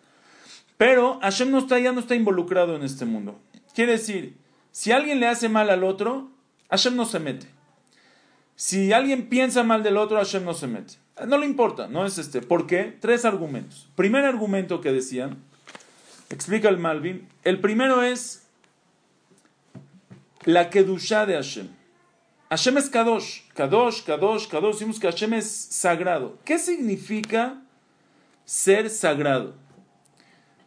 [0.78, 3.40] pero Hashem no está, ya no está involucrado en este mundo.
[3.74, 4.38] Quiere decir,
[4.72, 6.30] si alguien le hace mal al otro,
[6.70, 7.48] Hashem no se mete.
[8.56, 10.96] Si alguien piensa mal del otro, Hashem no se mete.
[11.28, 12.42] No le importa, no es este.
[12.42, 12.98] ¿Por qué?
[13.00, 13.90] Tres argumentos.
[13.96, 15.44] Primer argumento que decían,
[16.30, 18.48] explica el Malvin, el primero es
[20.46, 21.70] la Kedushá de Hashem.
[22.50, 26.38] Hashem es Kadosh, Kadosh, Kadosh, Kadosh, decimos que Hashem es sagrado.
[26.46, 27.62] ¿Qué significa
[28.46, 29.56] ser sagrado?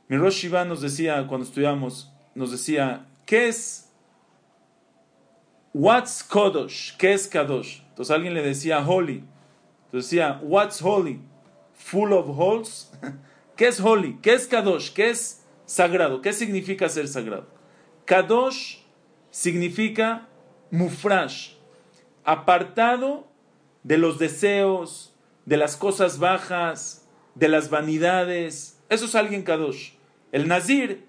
[0.08, 3.92] Mi Rosh Shiva nos decía, cuando estudiamos, nos decía, ¿qué es
[5.78, 6.96] What's Kadosh?
[6.96, 7.80] ¿Qué es Kadosh?
[7.88, 9.24] Entonces alguien le decía holy.
[9.86, 11.20] Entonces decía, What's holy?
[11.74, 12.92] Full of holes.
[13.56, 14.18] ¿Qué es holy?
[14.22, 14.92] ¿Qué es Kadosh?
[14.92, 16.22] ¿Qué es sagrado?
[16.22, 17.48] ¿Qué significa ser sagrado?
[18.04, 18.78] Kadosh
[19.30, 20.28] significa
[20.70, 21.54] mufrash,
[22.24, 23.26] apartado
[23.82, 25.14] de los deseos,
[25.44, 28.80] de las cosas bajas, de las vanidades.
[28.88, 29.95] Eso es alguien Kadosh.
[30.36, 31.06] El Nazir,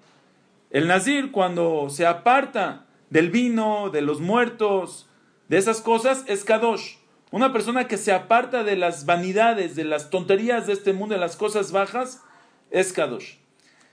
[0.70, 5.06] el Nazir cuando se aparta del vino, de los muertos,
[5.48, 6.94] de esas cosas, es Kadosh.
[7.30, 11.20] Una persona que se aparta de las vanidades, de las tonterías de este mundo, de
[11.20, 12.22] las cosas bajas,
[12.70, 13.34] es Kadosh.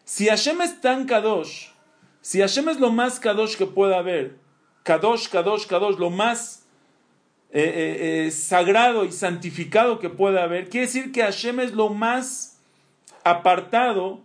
[0.06, 1.68] Si Hashem es tan Kadosh,
[2.22, 4.38] si Hashem es lo más Kadosh que pueda haber,
[4.84, 6.66] Kadosh, Kadosh, Kadosh, lo más
[7.52, 11.90] eh, eh, eh, sagrado y santificado que pueda haber, quiere decir que Hashem es lo
[11.90, 12.62] más
[13.26, 14.24] apartado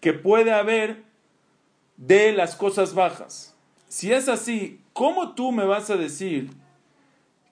[0.00, 1.04] que puede haber
[1.96, 3.54] de las cosas bajas.
[3.88, 6.50] Si es así, ¿cómo tú me vas a decir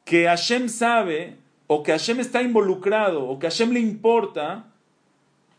[0.05, 4.65] que Hashem sabe o que Hashem está involucrado o que Hashem le importa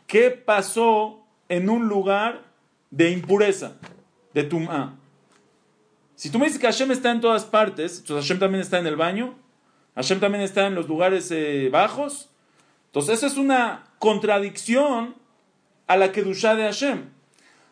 [0.06, 2.42] qué pasó en un lugar
[2.90, 3.76] de impureza,
[4.34, 4.96] de tum'a?
[6.16, 8.86] Si tú me dices que Hashem está en todas partes, entonces Hashem también está en
[8.86, 9.34] el baño,
[9.94, 12.30] Hashem también está en los lugares eh, bajos,
[12.86, 15.19] entonces eso es una contradicción
[15.90, 17.06] a la que de Hashem.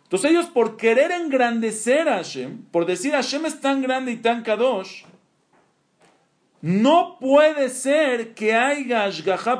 [0.02, 4.42] Entonces ellos por querer engrandecer a Hashem, por decir Hashem es tan grande y tan
[4.42, 5.04] kadosh,
[6.60, 9.08] no puede ser que haya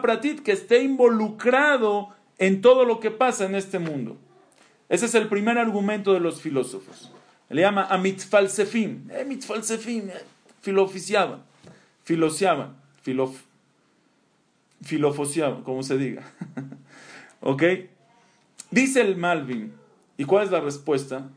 [0.03, 4.17] Pratit que esté involucrado en todo lo que pasa en este mundo.
[4.89, 7.13] Ese es el primer argumento de los filósofos.
[7.51, 9.09] Le llama Amitzfalsefim.
[9.13, 10.25] Eh, Mitzfalsefim, eh,
[10.63, 11.45] filoficiaban,
[12.03, 13.41] filociaban, filof,
[14.83, 16.25] filofociaban, como se diga.
[17.41, 17.63] ¿Ok?
[18.71, 19.73] Dice el Malvin,
[20.19, 21.29] ¿Y cuál es la respuesta?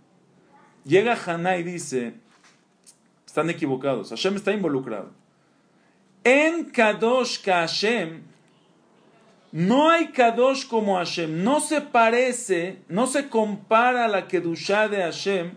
[0.83, 2.15] Llega Haná y dice,
[3.27, 5.11] están equivocados, Hashem está involucrado.
[6.23, 8.23] En Kadosh ka Hashem,
[9.51, 15.51] no hay Kadosh como Hashem, no se parece, no se compara la Kedushá de Hashem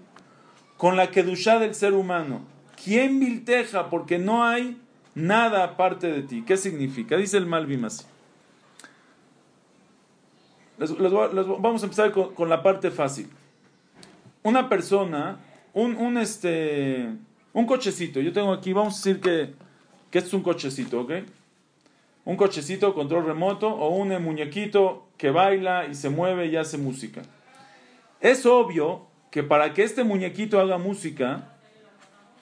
[0.77, 2.43] con la Kedushá del ser humano.
[2.85, 3.89] ¿Quién vilteja?
[3.89, 4.77] Porque no hay
[5.15, 6.45] nada aparte de ti.
[6.47, 7.17] ¿Qué significa?
[7.17, 8.05] Dice el Malvim así
[10.79, 13.29] vamos a empezar con, la parte fácil.
[14.43, 15.39] Una persona,
[15.73, 17.09] un, un, este,
[17.53, 19.55] un cochecito, yo tengo aquí, vamos a decir que,
[20.11, 21.13] que es un cochecito, ¿ok?
[22.25, 27.23] Un cochecito, control remoto, o un muñequito que baila y se mueve y hace música.
[28.21, 31.55] Es obvio que para que este muñequito haga música,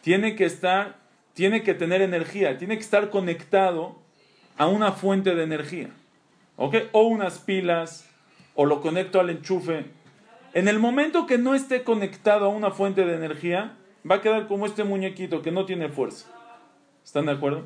[0.02, 0.98] tiene que estar,
[1.34, 3.96] tiene que tener energía, tiene que estar conectado
[4.56, 5.90] a una fuente de energía.
[6.56, 6.76] ¿ok?
[6.92, 8.08] O unas pilas,
[8.54, 9.86] o lo conecto al enchufe.
[10.54, 13.76] En el momento que no esté conectado a una fuente de energía,
[14.08, 16.26] va a quedar como este muñequito que no tiene fuerza.
[17.04, 17.64] ¿Están de acuerdo?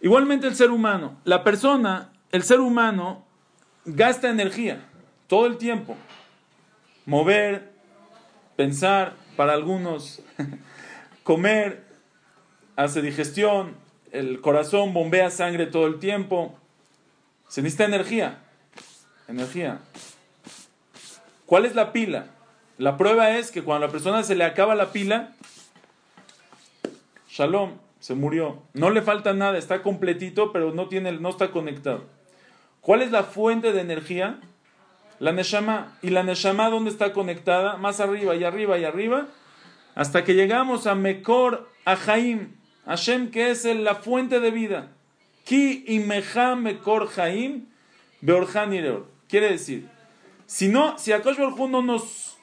[0.00, 1.16] Igualmente el ser humano.
[1.24, 3.24] La persona, el ser humano,
[3.84, 4.84] gasta energía
[5.26, 5.96] todo el tiempo.
[7.06, 7.72] Mover,
[8.56, 10.22] pensar, para algunos,
[11.22, 11.84] comer,
[12.76, 13.76] hace digestión,
[14.12, 16.56] el corazón bombea sangre todo el tiempo.
[17.48, 18.43] Se necesita energía.
[19.28, 19.80] Energía.
[21.46, 22.26] ¿Cuál es la pila?
[22.78, 25.32] La prueba es que cuando a la persona se le acaba la pila,
[27.28, 28.62] Shalom, se murió.
[28.74, 32.04] No le falta nada, está completito, pero no, tiene, no está conectado.
[32.80, 34.40] ¿Cuál es la fuente de energía?
[35.18, 35.96] La Neshama.
[36.02, 37.76] ¿Y la Neshama dónde está conectada?
[37.76, 39.26] Más arriba y arriba y arriba.
[39.94, 42.56] Hasta que llegamos a Mekor Ahaim.
[42.84, 44.88] Hashem que es la fuente de vida.
[45.44, 47.66] Ki imeja Mekor Haim
[48.20, 48.72] Beorhan
[49.34, 49.88] Quiere decir,
[50.46, 52.38] si no, si Akash no nos,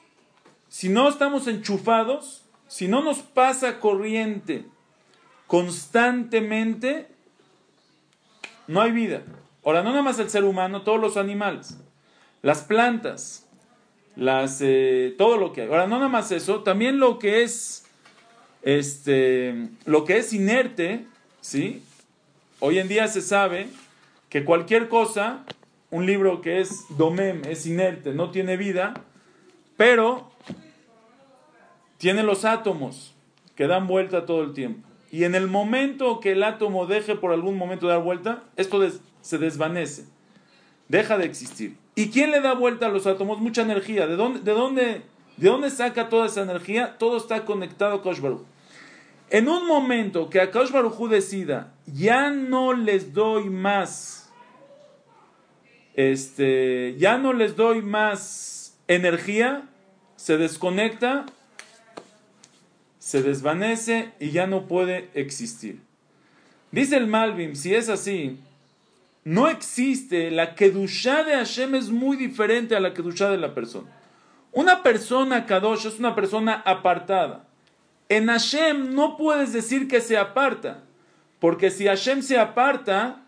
[0.68, 4.66] si no estamos enchufados, si no nos pasa corriente
[5.48, 7.08] constantemente,
[8.68, 9.24] no hay vida.
[9.64, 11.78] Ahora, no nada más el ser humano, todos los animales,
[12.42, 13.48] las plantas,
[14.18, 15.68] las, eh, todo lo que hay.
[15.70, 17.86] Ahora, no nada más eso, también lo que es,
[18.64, 21.06] este, lo que es inerte,
[21.40, 21.84] ¿sí?
[22.60, 23.70] Hoy en día se sabe
[24.28, 25.46] que cualquier cosa
[25.92, 28.94] un libro que es domem, es inerte, no tiene vida,
[29.78, 30.32] pero
[31.98, 33.14] tiene los átomos
[33.56, 34.88] que dan vuelta todo el tiempo.
[35.12, 38.82] Y en el momento que el átomo deje por algún momento de dar vuelta, esto
[39.22, 40.06] se desvanece,
[40.88, 41.76] deja de existir.
[41.94, 43.40] ¿Y quién le da vuelta a los átomos?
[43.40, 44.08] Mucha energía.
[44.08, 45.02] ¿De dónde, de dónde,
[45.36, 46.98] de dónde saca toda esa energía?
[46.98, 48.22] Todo está conectado a Kosh
[49.30, 50.72] En un momento que a Kosh
[51.10, 54.21] decida, ya no les doy más
[55.96, 59.68] este, ya no les doy más energía,
[60.16, 61.26] se desconecta,
[63.00, 65.82] se desvanece y ya no puede existir.
[66.72, 68.40] Dice el Malvim, si es así,
[69.24, 73.88] no existe, la Kedushá de Hashem es muy diferente a la Kedushá de la persona.
[74.52, 77.46] Una persona Kadosh es una persona apartada.
[78.10, 80.84] En Hashem no puedes decir que se aparta,
[81.40, 83.24] porque si Hashem se aparta,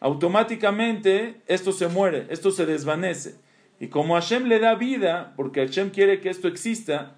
[0.00, 3.36] automáticamente esto se muere, esto se desvanece.
[3.78, 7.16] Y como Hashem le da vida, porque Hashem quiere que esto exista,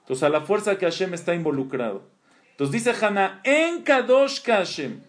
[0.00, 2.02] entonces a la fuerza que Hashem está involucrado.
[2.50, 5.00] Entonces dice Hannah, en Kadosh Hashem.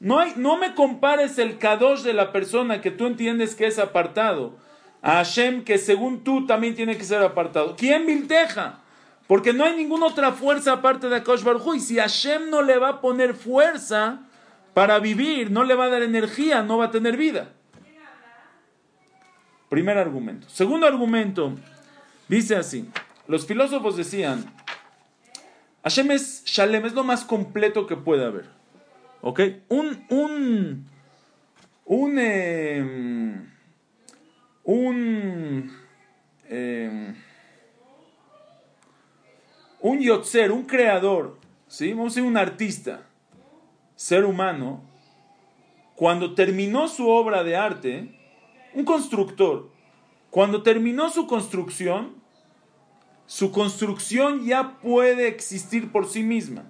[0.00, 4.56] No, no me compares el Kadosh de la persona que tú entiendes que es apartado
[5.00, 7.76] a Hashem que según tú también tiene que ser apartado.
[7.76, 8.80] ¿Quién vilteja?
[9.26, 12.78] Porque no hay ninguna otra fuerza aparte de Akash Baruj Y si Hashem no le
[12.78, 14.20] va a poner fuerza,
[14.74, 17.52] para vivir, no le va a dar energía, no va a tener vida.
[19.68, 20.48] Primer argumento.
[20.48, 21.54] Segundo argumento,
[22.28, 22.88] dice así,
[23.26, 24.44] los filósofos decían,
[25.82, 28.48] Hashem es Shalem, es lo más completo que puede haber.
[29.20, 29.40] ¿Ok?
[29.68, 30.86] Un, un,
[31.84, 33.50] un, em,
[34.64, 35.72] un,
[36.48, 37.14] em,
[39.80, 41.92] un yotzer, un creador, ¿sí?
[41.92, 43.06] Vamos a decir un artista
[44.02, 44.82] ser humano,
[45.94, 48.12] cuando terminó su obra de arte,
[48.74, 49.70] un constructor,
[50.28, 52.16] cuando terminó su construcción,
[53.26, 56.64] su construcción ya puede existir por sí misma.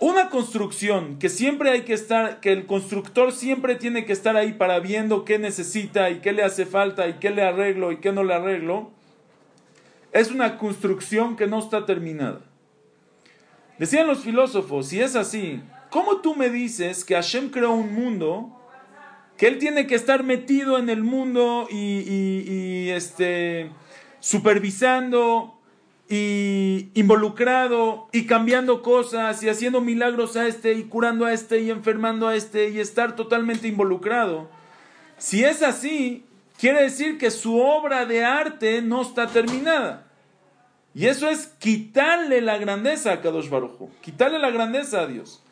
[0.00, 4.52] Una construcción que siempre hay que estar, que el constructor siempre tiene que estar ahí
[4.52, 8.10] para viendo qué necesita y qué le hace falta y qué le arreglo y qué
[8.10, 8.90] no le arreglo,
[10.10, 12.40] es una construcción que no está terminada.
[13.78, 15.60] Decían los filósofos, si es así,
[15.90, 18.58] ¿cómo tú me dices que Hashem creó un mundo,
[19.36, 23.70] que Él tiene que estar metido en el mundo y, este,
[24.18, 25.52] supervisando
[26.08, 31.70] y involucrado y cambiando cosas y haciendo milagros a este y curando a este y
[31.70, 34.48] enfermando a este y estar totalmente involucrado?
[35.18, 36.24] Si es así,
[36.58, 40.05] quiere decir que su obra de arte no está terminada.
[40.96, 45.42] Y eso es quitarle la grandeza a Kadosh Baruj quitarle la grandeza a Dios.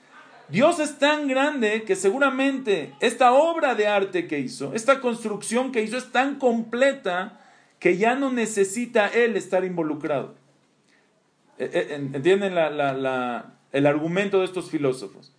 [0.49, 5.83] Dios es tan grande que seguramente esta obra de arte que hizo, esta construcción que
[5.83, 7.43] hizo es tan completa
[7.79, 10.35] que ya no necesita Él estar involucrado.
[11.59, 15.31] Eh, eh, ¿Entienden el argumento de estos filósofos?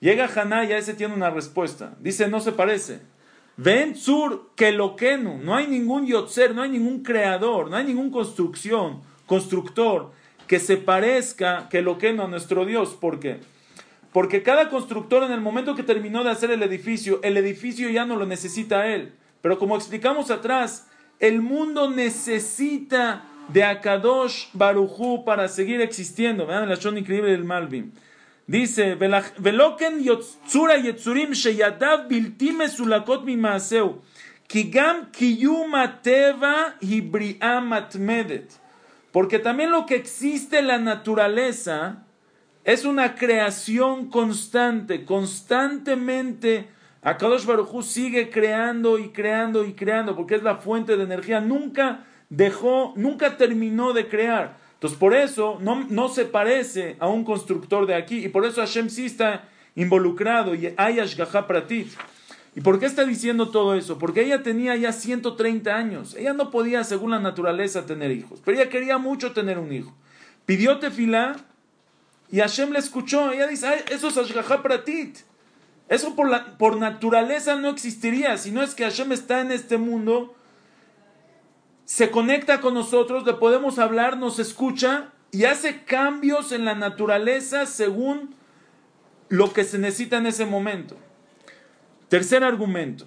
[0.00, 1.94] Llega Haná y a ese tiene una respuesta.
[2.00, 3.00] Dice, no se parece.
[3.56, 4.76] Ven sur que.
[4.76, 10.12] No hay ningún yotzer, no hay ningún creador, no hay ninguna construcción constructor
[10.46, 12.96] que se parezca que lo que no a nuestro Dios.
[13.00, 13.40] ¿Por qué?
[14.12, 18.06] Porque cada constructor en el momento que terminó de hacer el edificio, el edificio ya
[18.06, 19.12] no lo necesita él.
[19.42, 20.88] Pero como explicamos atrás,
[21.20, 26.46] el mundo necesita de Akadosh Baruchu para seguir existiendo.
[26.46, 27.92] Vean la shon increíble del Malvin.
[28.46, 34.00] Dice, Veloken yotzura yetzurim sheyadav bilti mesulakot mimaaseu,
[34.46, 38.65] ki gam kiyum ateva hibri'a matmedet.
[39.16, 42.04] Porque también lo que existe en la naturaleza
[42.64, 46.68] es una creación constante, constantemente.
[47.00, 51.40] Akadosh Baruchu sigue creando y creando y creando, porque es la fuente de energía.
[51.40, 54.58] Nunca dejó, nunca terminó de crear.
[54.74, 58.22] Entonces, por eso no, no se parece a un constructor de aquí.
[58.22, 61.88] Y por eso Hashem sí está involucrado y hay Ashgaha Pratit.
[62.56, 63.98] ¿Y por qué está diciendo todo eso?
[63.98, 66.14] Porque ella tenía ya 130 años.
[66.14, 68.40] Ella no podía, según la naturaleza, tener hijos.
[68.42, 69.94] Pero ella quería mucho tener un hijo.
[70.46, 71.36] Pidió tefilá
[72.32, 73.30] y Hashem le escuchó.
[73.30, 75.18] Ella dice, eso es Ashgaha Pratit.
[75.90, 78.38] Eso por, la, por naturaleza no existiría.
[78.38, 80.34] Si no es que Hashem está en este mundo
[81.84, 87.64] se conecta con nosotros, le podemos hablar, nos escucha y hace cambios en la naturaleza
[87.64, 88.34] según
[89.28, 90.96] lo que se necesita en ese momento.
[92.08, 93.06] Tercer argumento.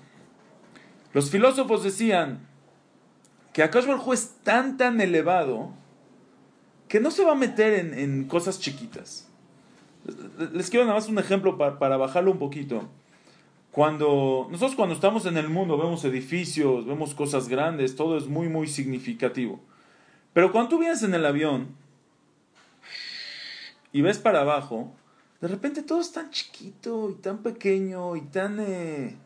[1.14, 2.48] Los filósofos decían
[3.54, 5.72] que Akash Baruj es tan tan elevado
[6.88, 9.28] que no se va a meter en, cosas chiquitas.
[10.54, 12.90] Les quiero nada más un ejemplo para, para bajarlo un poquito.
[13.72, 18.50] Cuando nosotros cuando estamos en el mundo vemos edificios, vemos cosas grandes, todo es muy
[18.50, 19.60] muy significativo.
[20.34, 21.68] Pero cuando tú vienes en el avión
[23.92, 24.92] y ves para abajo,
[25.42, 29.18] de repente todo es tan chiquito y tan pequeño y tan eh...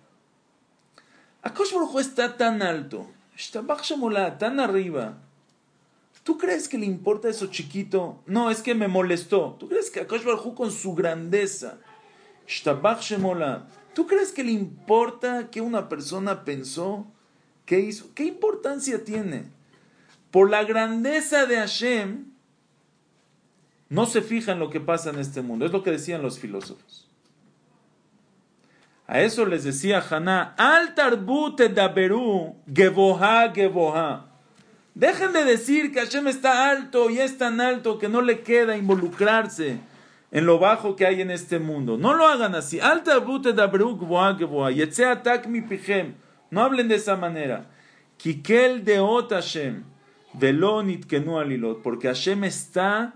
[1.42, 3.08] Akosh está tan alto,
[4.38, 5.18] tan arriba.
[6.24, 8.22] ¿Tú crees que le importa eso chiquito?
[8.28, 9.58] No, es que me molestó.
[9.60, 11.80] ¿Tú crees que Akosh Baruj con su grandeza,
[13.94, 17.08] ¿Tú crees que le importa que una persona pensó?
[17.66, 18.14] ¿Qué hizo?
[18.14, 19.46] ¿Qué importancia tiene?
[20.32, 22.33] Por la grandeza de Hashem,
[23.94, 25.68] no se fija en lo que pasa en este mundo.
[25.68, 27.08] Es lo que decían los filósofos.
[29.06, 34.26] A eso les decía Haná, al tarbute daberu, gevoha, gevoha.
[34.96, 38.76] Dejen de decir que Hashem está alto y es tan alto que no le queda
[38.76, 39.78] involucrarse
[40.32, 41.96] en lo bajo que hay en este mundo.
[41.96, 42.80] No lo hagan así.
[42.80, 43.72] Alta bute da
[45.48, 46.16] mi pichem.
[46.50, 47.68] No hablen de esa manera.
[48.18, 48.98] Kikel de
[49.30, 49.84] Hashem.
[50.34, 51.84] Velonit kenu alilot.
[51.84, 53.14] Porque Hashem está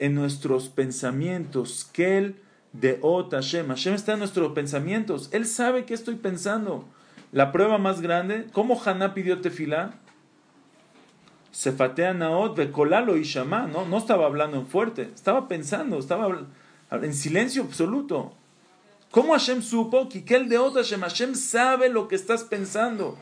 [0.00, 1.88] en nuestros pensamientos.
[1.92, 2.34] Kel
[2.72, 2.98] de
[3.30, 3.68] Hashem.
[3.68, 5.28] Hashem está en nuestros pensamientos.
[5.32, 6.84] Él sabe qué estoy pensando.
[7.30, 9.94] La prueba más grande, ¿cómo Haná pidió tefilá?
[11.52, 13.84] Sefatea Naot, Vekolalo y Shama, ¿no?
[13.86, 16.46] No estaba hablando en fuerte, estaba pensando, estaba
[16.90, 18.32] en silencio absoluto.
[19.10, 20.08] ¿Cómo Hashem supo?
[20.08, 23.18] que el de Hashem, Hashem sabe lo que estás pensando.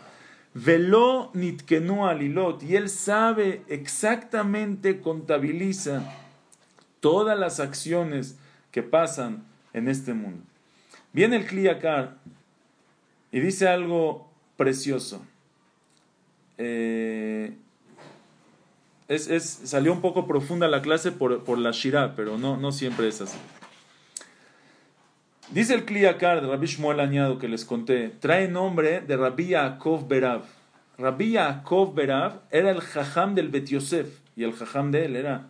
[0.54, 2.62] Velo nitkenu alilot.
[2.62, 6.02] Y él sabe exactamente, contabiliza
[7.00, 8.38] todas las acciones
[8.70, 10.42] que pasan en este mundo.
[11.12, 12.16] Viene el Kliakar
[13.32, 15.24] y dice algo precioso.
[16.58, 17.54] Eh,
[19.08, 23.08] es, salió un poco profunda la clase por, por la Shirah, pero no, no siempre
[23.08, 23.38] es así.
[25.50, 30.06] Dice el Kliyakar de Rabbi Shmuel Añado que les conté, trae nombre de Rabbi Yaakov
[30.06, 30.42] Berav.
[30.98, 35.46] Rabbi Yaakov Berav era el jajam del Bet Yosef, y el jajam de él era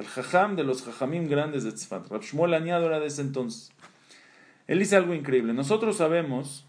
[0.00, 2.08] el jajam de los jajamim grandes de Tzfat.
[2.08, 3.70] Rabbi Shmuel Añado era de ese entonces.
[4.66, 5.52] Él dice algo increíble.
[5.52, 6.64] Nosotros sabemos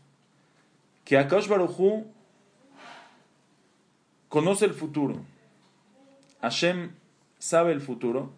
[1.05, 2.05] que Akash Baruchu
[4.27, 5.21] conoce el futuro.
[6.41, 6.91] Hashem
[7.39, 8.31] sabe el futuro,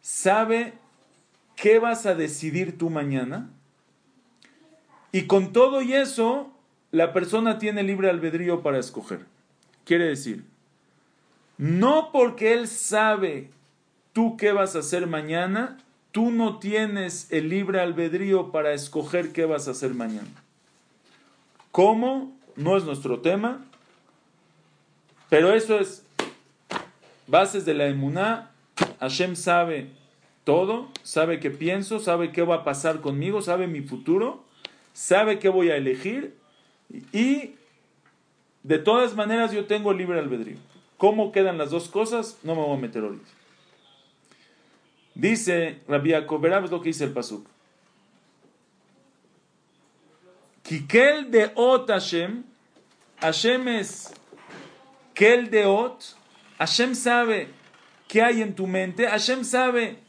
[0.00, 0.74] sabe
[1.56, 3.50] qué vas a decidir tú mañana,
[5.12, 6.52] y con todo y eso,
[6.90, 9.26] la persona tiene libre albedrío para escoger.
[9.84, 10.44] Quiere decir,
[11.56, 13.50] no porque él sabe
[14.14, 15.76] tú qué vas a hacer mañana,
[16.12, 20.30] tú no tienes el libre albedrío para escoger qué vas a hacer mañana.
[21.70, 22.32] ¿Cómo?
[22.56, 23.62] No es nuestro tema,
[25.28, 26.06] pero eso es
[27.26, 28.52] bases de la emuná,
[29.00, 29.88] Hashem sabe
[30.44, 34.44] todo, sabe qué pienso, sabe qué va a pasar conmigo, sabe mi futuro,
[34.92, 36.36] sabe qué voy a elegir
[37.12, 37.54] y
[38.62, 40.58] de todas maneras yo tengo libre albedrío.
[40.98, 42.38] ¿Cómo quedan las dos cosas?
[42.44, 43.43] No me voy a meter ahorita.
[45.14, 47.46] Dice Rabbi Yaakov, es lo que dice el pasuk.
[50.62, 52.42] Kikel de ot Hashem,
[53.20, 54.12] Hashem es
[55.14, 56.16] kel de ot,
[56.58, 57.48] Hashem sabe
[58.08, 60.04] qué hay en tu mente, Hashem sabe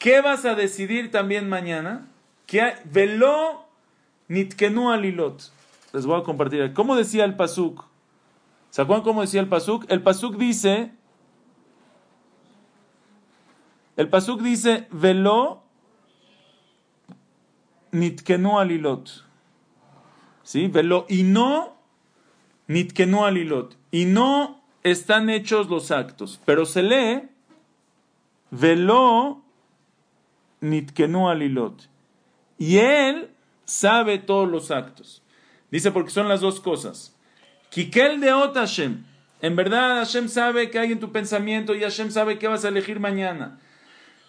[0.00, 2.08] ¿Qué vas a decidir también mañana?
[2.46, 3.66] Que velo
[4.28, 5.52] nitkenu alilot.
[5.92, 6.72] Les voy a compartir.
[6.72, 7.84] ¿Cómo decía el pasuk?
[8.70, 9.84] ¿Se cómo decía el pasuk?
[9.90, 10.92] El pasuk dice,
[13.96, 15.62] el pasuk dice, velo
[17.92, 19.24] nitkenu alilot.
[20.42, 20.68] ¿Sí?
[20.68, 21.76] Velo y no
[22.68, 23.76] nitkenu alilot.
[23.90, 26.40] Y no están hechos los actos.
[26.44, 27.28] Pero se lee,
[28.50, 29.42] velo
[30.60, 31.88] nitkenu alilot.
[32.58, 33.30] Y él
[33.64, 35.22] sabe todos los actos.
[35.70, 37.16] Dice porque son las dos cosas.
[37.70, 39.04] Kikel de Ot Hashem.
[39.40, 42.68] En verdad Hashem sabe que hay en tu pensamiento y Hashem sabe que vas a
[42.68, 43.58] elegir mañana.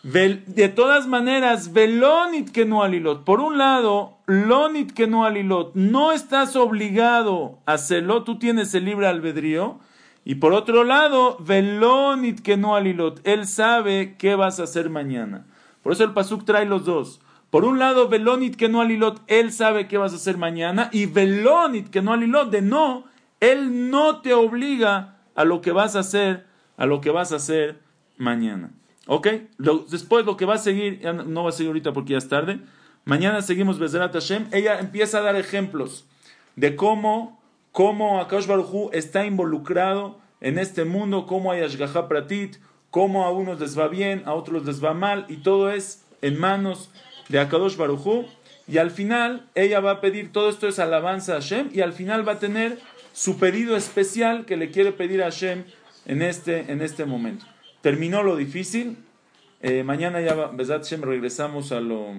[0.04, 3.24] De todas maneras, velonit que no alilot.
[3.24, 5.76] Por un lado, lonit que no alilot.
[5.76, 9.80] No estás obligado a hacerlo, tú tienes el libre albedrío.
[10.26, 13.22] Y por otro lado, velonit que no alilot.
[13.26, 15.46] Él sabe qué vas a hacer mañana.
[15.84, 17.22] Por eso el Pasuk trae los dos.
[17.52, 19.22] Por un lado, velonit que no alilot.
[19.28, 20.90] Él sabe qué vas a hacer mañana.
[20.92, 22.50] Y velonit que no alilot.
[22.50, 23.06] De no,
[23.40, 26.48] él no te obliga a lo que vas a hacer,
[26.78, 27.80] a lo que vas a hacer
[28.18, 28.72] mañana.
[29.08, 29.28] ¿Ok?
[29.90, 32.60] después lo que va a seguir, no va a seguir ahorita porque ya es tarde.
[33.04, 34.48] Mañana seguimos Bezerat Hashem.
[34.52, 36.06] Ella empieza a dar ejemplos
[36.56, 37.42] de cómo,
[37.72, 42.58] cómo Akash Baruj está involucrado en este mundo, cómo hay Ashgaha Pratit,
[42.92, 46.40] cómo a unos les va bien, a otros les va mal, y todo es en
[46.40, 46.92] manos
[47.30, 48.26] de Akadosh Baruj
[48.68, 51.94] Y al final, ella va a pedir, todo esto es alabanza a Hashem, y al
[51.94, 52.80] final va a tener
[53.14, 55.64] su pedido especial que le quiere pedir a Hashem
[56.06, 57.46] en este, en este momento
[57.82, 58.98] terminó lo difícil.
[59.62, 62.14] Eh, mañana ya, Besat Shem, regresamos a lo,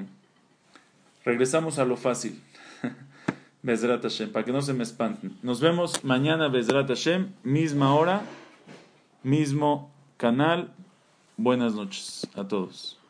[1.24, 2.40] regresamos a lo fácil.
[3.62, 5.36] Besrat Hashem, para que no se me espanten.
[5.42, 8.22] Nos vemos mañana, Besrat Hashem, misma hora,
[9.22, 10.72] mismo canal.
[11.36, 13.01] Buenas noches a todos.